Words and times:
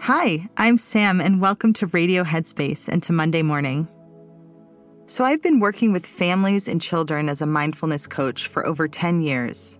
Hi, 0.00 0.48
I'm 0.56 0.78
Sam, 0.78 1.20
and 1.20 1.42
welcome 1.42 1.74
to 1.74 1.86
Radio 1.88 2.24
Headspace 2.24 2.88
and 2.88 3.02
to 3.02 3.12
Monday 3.12 3.42
Morning. 3.42 3.86
So, 5.04 5.22
I've 5.22 5.42
been 5.42 5.60
working 5.60 5.92
with 5.92 6.06
families 6.06 6.68
and 6.68 6.80
children 6.80 7.28
as 7.28 7.42
a 7.42 7.46
mindfulness 7.46 8.06
coach 8.06 8.48
for 8.48 8.66
over 8.66 8.88
10 8.88 9.20
years. 9.20 9.78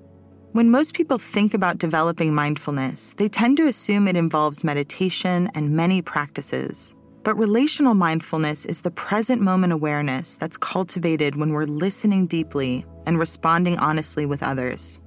When 0.53 0.71
most 0.71 0.93
people 0.93 1.17
think 1.17 1.55
about 1.55 1.79
developing 1.79 2.35
mindfulness, 2.35 3.15
they 3.15 3.31
tend 3.31 3.57
to 3.57 3.67
assume 3.67 4.09
it 4.09 4.17
involves 4.17 4.63
meditation 4.63 5.51
and 5.55 5.71
many 5.71 6.03
practices. 6.03 6.95
But 7.23 7.37
relational 7.37 7.95
mindfulness 7.95 8.65
is 8.65 8.81
the 8.81 8.91
present 8.91 9.43
moment 9.43 9.73
awareness 9.73 10.37
that's 10.37 10.57
cultivated 10.57 11.37
when 11.37 11.51
we're 11.51 11.65
listening 11.65 12.27
deeply 12.27 12.87
and 13.07 13.19
responding 13.19 13.79
honestly 13.79 14.25
with 14.25 14.43
others. 14.43 15.01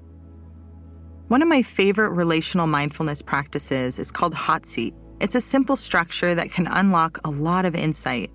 One 1.30 1.42
of 1.42 1.48
my 1.48 1.64
favorite 1.64 2.12
relational 2.12 2.68
mindfulness 2.68 3.24
practices 3.24 3.98
is 3.98 4.12
called 4.12 4.36
Hot 4.36 4.66
Seat. 4.66 4.94
It's 5.20 5.36
a 5.36 5.42
simple 5.42 5.76
structure 5.76 6.36
that 6.36 6.52
can 6.52 6.68
unlock 6.68 7.18
a 7.26 7.32
lot 7.32 7.66
of 7.66 7.76
insight. 7.76 8.30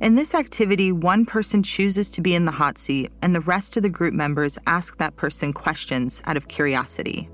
In 0.00 0.14
this 0.14 0.34
activity, 0.34 0.92
one 0.92 1.24
person 1.24 1.62
chooses 1.62 2.10
to 2.12 2.20
be 2.20 2.34
in 2.34 2.44
the 2.44 2.52
hot 2.52 2.76
seat, 2.76 3.10
and 3.22 3.34
the 3.34 3.40
rest 3.40 3.76
of 3.76 3.82
the 3.82 3.88
group 3.88 4.12
members 4.12 4.58
ask 4.66 4.98
that 4.98 5.16
person 5.16 5.54
questions 5.54 6.20
out 6.26 6.36
of 6.36 6.48
curiosity. 6.48 7.28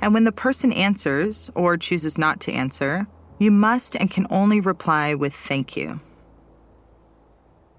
And 0.00 0.14
when 0.14 0.24
the 0.24 0.32
person 0.32 0.72
answers 0.72 1.50
or 1.54 1.76
chooses 1.76 2.16
not 2.16 2.40
to 2.40 2.52
answer, 2.52 3.06
you 3.38 3.50
must 3.50 3.96
and 3.96 4.10
can 4.10 4.26
only 4.30 4.60
reply 4.60 5.14
with 5.14 5.34
thank 5.34 5.76
you. 5.76 6.00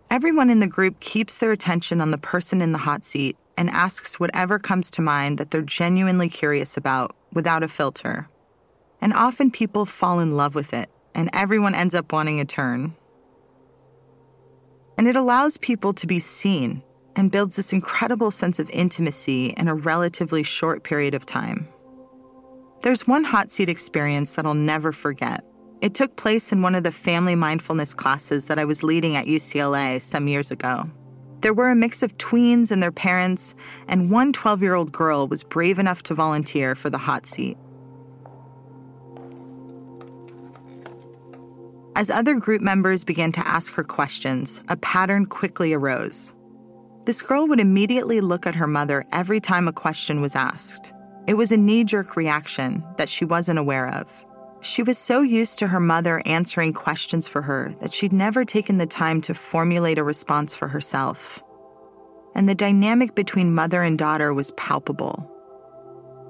Everyone 0.09 0.49
in 0.49 0.59
the 0.59 0.67
group 0.67 0.99
keeps 0.99 1.38
their 1.38 1.51
attention 1.51 2.01
on 2.01 2.11
the 2.11 2.17
person 2.17 2.61
in 2.61 2.71
the 2.71 2.79
hot 2.79 3.03
seat 3.03 3.38
and 3.57 3.69
asks 3.69 4.19
whatever 4.19 4.57
comes 4.57 4.89
to 4.91 5.01
mind 5.01 5.38
that 5.38 5.51
they're 5.51 5.61
genuinely 5.61 6.29
curious 6.29 6.77
about 6.77 7.16
without 7.33 7.61
a 7.61 7.67
filter. 7.67 8.27
And 9.01 9.13
often 9.13 9.51
people 9.51 9.85
fall 9.85 10.19
in 10.19 10.31
love 10.31 10.55
with 10.55 10.73
it, 10.73 10.89
and 11.13 11.29
everyone 11.33 11.75
ends 11.75 11.94
up 11.94 12.11
wanting 12.11 12.39
a 12.39 12.45
turn. 12.45 12.95
And 14.97 15.07
it 15.07 15.16
allows 15.16 15.57
people 15.57 15.94
to 15.94 16.07
be 16.07 16.19
seen 16.19 16.81
and 17.16 17.31
builds 17.31 17.55
this 17.55 17.73
incredible 17.73 18.31
sense 18.31 18.59
of 18.59 18.69
intimacy 18.69 19.47
in 19.57 19.67
a 19.67 19.75
relatively 19.75 20.41
short 20.41 20.83
period 20.83 21.13
of 21.13 21.25
time. 21.25 21.67
There's 22.81 23.05
one 23.05 23.25
hot 23.25 23.52
seat 23.52 23.67
experience 23.67 24.33
that 24.33 24.45
I'll 24.45 24.53
never 24.53 24.94
forget. 24.94 25.44
It 25.81 25.94
took 25.94 26.16
place 26.16 26.53
in 26.53 26.61
one 26.61 26.75
of 26.75 26.83
the 26.83 26.94
family 26.94 27.35
mindfulness 27.35 27.94
classes 27.94 28.45
that 28.45 28.58
I 28.58 28.63
was 28.63 28.83
leading 28.83 29.17
at 29.17 29.25
UCLA 29.25 30.02
some 30.02 30.30
years 30.30 30.49
ago. 30.49 30.89
There 31.41 31.53
were 31.53 31.69
a 31.69 31.75
mix 31.75 32.03
of 32.03 32.17
tweens 32.17 32.72
and 32.72 32.81
their 32.81 32.91
parents, 32.91 33.53
and 33.89 34.09
one 34.09 34.31
12 34.31 34.61
year 34.61 34.75
old 34.75 34.94
girl 34.94 35.27
was 35.27 35.44
brave 35.44 35.77
enough 35.77 36.03
to 36.03 36.13
volunteer 36.13 36.73
for 36.73 36.89
the 36.89 36.97
hot 36.97 37.25
seat. 37.25 37.57
As 41.97 42.09
other 42.09 42.35
group 42.35 42.61
members 42.61 43.03
began 43.03 43.33
to 43.33 43.45
ask 43.45 43.73
her 43.73 43.83
questions, 43.83 44.61
a 44.69 44.77
pattern 44.77 45.25
quickly 45.25 45.73
arose. 45.73 46.33
This 47.05 47.22
girl 47.22 47.45
would 47.47 47.59
immediately 47.59 48.22
look 48.22 48.47
at 48.47 48.55
her 48.55 48.67
mother 48.67 49.03
every 49.11 49.41
time 49.41 49.67
a 49.67 49.73
question 49.73 50.22
was 50.22 50.33
asked. 50.33 50.94
It 51.30 51.38
was 51.38 51.52
a 51.52 51.58
knee 51.58 51.83
jerk 51.83 52.16
reaction 52.16 52.83
that 52.97 53.08
she 53.08 53.23
wasn't 53.23 53.59
aware 53.59 53.88
of. 53.89 54.25
She 54.61 54.81
was 54.81 54.97
so 54.97 55.22
used 55.22 55.59
to 55.59 55.67
her 55.67 55.80
mother 55.80 56.23
answering 56.25 56.73
questions 56.73 57.27
for 57.27 57.44
her 57.44 57.69
that 57.81 57.94
she'd 57.94 58.11
never 58.11 58.44
taken 58.44 58.80
the 58.80 58.88
time 58.88 59.22
to 59.22 59.35
formulate 59.35 60.00
a 60.00 60.03
response 60.03 60.55
for 60.55 60.67
herself. 60.67 61.40
And 62.34 62.50
the 62.50 62.56
dynamic 62.56 63.13
between 63.13 63.53
mother 63.53 63.84
and 63.84 63.95
daughter 63.95 64.34
was 64.34 64.50
palpable. 64.57 65.31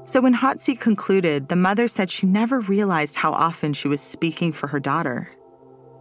So 0.03 0.19
when 0.19 0.33
Hot 0.33 0.59
Seat 0.59 0.81
concluded, 0.81 1.47
the 1.47 1.55
mother 1.55 1.87
said 1.87 2.09
she 2.09 2.27
never 2.27 2.59
realized 2.59 3.15
how 3.15 3.31
often 3.31 3.71
she 3.71 3.87
was 3.87 4.01
speaking 4.01 4.51
for 4.51 4.67
her 4.67 4.81
daughter. 4.81 5.29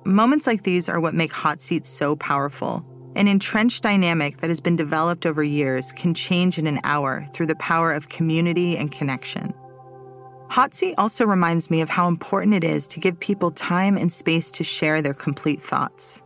Moments 0.05 0.45
like 0.45 0.65
these 0.65 0.89
are 0.89 0.99
what 0.99 1.15
make 1.15 1.33
hot 1.33 1.61
seats 1.61 1.89
so 1.89 2.17
powerful. 2.17 2.85
An 3.17 3.27
entrenched 3.27 3.83
dynamic 3.83 4.39
that 4.39 4.51
has 4.51 4.61
been 4.61 4.77
developed 4.77 5.27
over 5.27 5.43
years 5.43 5.93
can 5.93 6.15
change 6.15 6.59
in 6.59 6.67
an 6.67 6.81
hour 6.85 7.25
through 7.33 7.47
the 7.47 7.57
power 7.57 7.93
of 7.93 8.09
community 8.09 8.77
and 8.77 8.93
connection. 8.93 9.53
Hot 10.51 10.73
seat 10.73 10.95
also 10.97 11.27
reminds 11.27 11.71
me 11.71 11.81
of 11.81 11.91
how 11.91 12.09
important 12.09 12.55
it 12.55 12.65
is 12.65 12.89
to 12.89 13.01
give 13.01 13.19
people 13.21 13.51
time 13.51 13.97
and 13.97 14.13
space 14.13 14.51
to 14.53 14.65
share 14.65 15.03
their 15.03 15.15
complete 15.15 15.61
thoughts. 15.61 16.23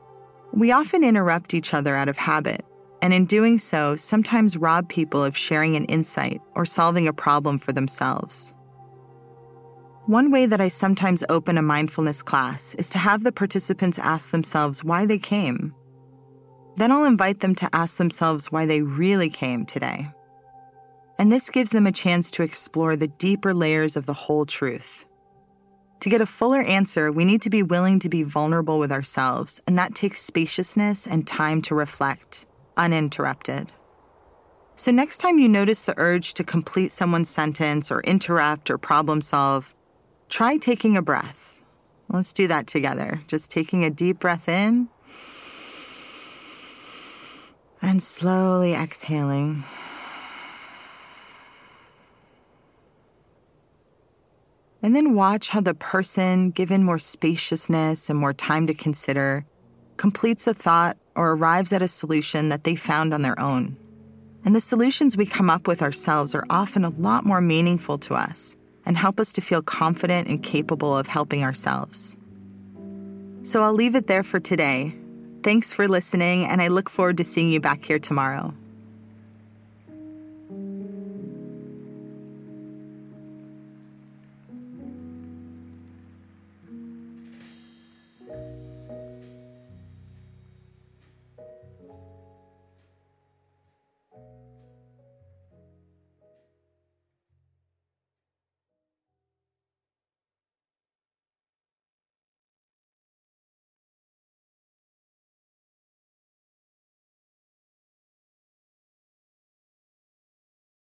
We 0.52 0.70
often 0.70 1.02
interrupt 1.02 1.54
each 1.54 1.74
other 1.74 1.96
out 1.96 2.08
of 2.08 2.16
habit, 2.16 2.64
and 3.00 3.12
in 3.12 3.26
doing 3.26 3.58
so, 3.58 3.96
sometimes 3.96 4.56
rob 4.56 4.88
people 4.88 5.24
of 5.24 5.36
sharing 5.36 5.74
an 5.76 5.86
insight 5.86 6.40
or 6.54 6.64
solving 6.64 7.08
a 7.08 7.12
problem 7.12 7.58
for 7.58 7.72
themselves. 7.72 8.54
One 10.06 10.30
way 10.30 10.46
that 10.46 10.60
I 10.60 10.68
sometimes 10.68 11.24
open 11.28 11.58
a 11.58 11.62
mindfulness 11.62 12.22
class 12.22 12.74
is 12.74 12.88
to 12.90 12.98
have 12.98 13.24
the 13.24 13.32
participants 13.32 13.98
ask 13.98 14.30
themselves 14.30 14.84
why 14.84 15.06
they 15.06 15.18
came. 15.18 15.74
Then 16.76 16.90
I'll 16.90 17.04
invite 17.04 17.40
them 17.40 17.54
to 17.56 17.68
ask 17.72 17.98
themselves 17.98 18.50
why 18.50 18.66
they 18.66 18.82
really 18.82 19.28
came 19.28 19.66
today. 19.66 20.10
And 21.18 21.30
this 21.30 21.50
gives 21.50 21.70
them 21.70 21.86
a 21.86 21.92
chance 21.92 22.30
to 22.32 22.42
explore 22.42 22.96
the 22.96 23.08
deeper 23.08 23.52
layers 23.52 23.96
of 23.96 24.06
the 24.06 24.14
whole 24.14 24.46
truth. 24.46 25.06
To 26.00 26.08
get 26.08 26.20
a 26.20 26.26
fuller 26.26 26.62
answer, 26.62 27.12
we 27.12 27.24
need 27.24 27.42
to 27.42 27.50
be 27.50 27.62
willing 27.62 28.00
to 28.00 28.08
be 28.08 28.24
vulnerable 28.24 28.78
with 28.78 28.90
ourselves, 28.90 29.60
and 29.68 29.78
that 29.78 29.94
takes 29.94 30.20
spaciousness 30.20 31.06
and 31.06 31.26
time 31.26 31.62
to 31.62 31.76
reflect, 31.76 32.46
uninterrupted. 32.76 33.70
So, 34.74 34.90
next 34.90 35.18
time 35.18 35.38
you 35.38 35.48
notice 35.48 35.84
the 35.84 35.94
urge 35.98 36.34
to 36.34 36.42
complete 36.42 36.90
someone's 36.90 37.28
sentence 37.28 37.92
or 37.92 38.00
interrupt 38.00 38.68
or 38.68 38.78
problem 38.78 39.20
solve, 39.20 39.74
try 40.28 40.56
taking 40.56 40.96
a 40.96 41.02
breath. 41.02 41.62
Let's 42.08 42.32
do 42.32 42.48
that 42.48 42.66
together. 42.66 43.20
Just 43.28 43.50
taking 43.50 43.84
a 43.84 43.90
deep 43.90 44.18
breath 44.18 44.48
in 44.48 44.88
and 47.92 48.02
slowly 48.02 48.72
exhaling. 48.72 49.62
And 54.82 54.96
then 54.96 55.14
watch 55.14 55.50
how 55.50 55.60
the 55.60 55.74
person, 55.74 56.52
given 56.52 56.84
more 56.84 56.98
spaciousness 56.98 58.08
and 58.08 58.18
more 58.18 58.32
time 58.32 58.66
to 58.66 58.72
consider, 58.72 59.44
completes 59.98 60.46
a 60.46 60.54
thought 60.54 60.96
or 61.16 61.32
arrives 61.32 61.70
at 61.70 61.82
a 61.82 61.86
solution 61.86 62.48
that 62.48 62.64
they 62.64 62.76
found 62.76 63.12
on 63.12 63.20
their 63.20 63.38
own. 63.38 63.76
And 64.46 64.56
the 64.56 64.60
solutions 64.62 65.18
we 65.18 65.26
come 65.26 65.50
up 65.50 65.68
with 65.68 65.82
ourselves 65.82 66.34
are 66.34 66.46
often 66.48 66.86
a 66.86 66.96
lot 66.96 67.26
more 67.26 67.42
meaningful 67.42 67.98
to 67.98 68.14
us 68.14 68.56
and 68.86 68.96
help 68.96 69.20
us 69.20 69.34
to 69.34 69.42
feel 69.42 69.60
confident 69.60 70.28
and 70.28 70.42
capable 70.42 70.96
of 70.96 71.08
helping 71.08 71.44
ourselves. 71.44 72.16
So 73.42 73.62
I'll 73.62 73.74
leave 73.74 73.94
it 73.94 74.06
there 74.06 74.22
for 74.22 74.40
today. 74.40 74.96
Thanks 75.42 75.72
for 75.72 75.88
listening, 75.88 76.46
and 76.46 76.62
I 76.62 76.68
look 76.68 76.88
forward 76.88 77.16
to 77.16 77.24
seeing 77.24 77.50
you 77.50 77.58
back 77.58 77.84
here 77.84 77.98
tomorrow. 77.98 78.54